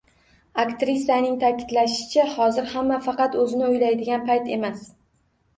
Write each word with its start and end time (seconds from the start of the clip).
Aktisaning 0.61 1.35
ta’kidlashicha, 1.43 2.25
hozir 2.37 2.71
hamma 2.73 2.97
faqat 3.09 3.39
o‘zini 3.45 3.69
o‘ylaydigan 3.69 4.27
payt 4.31 4.51
emas 4.57 4.83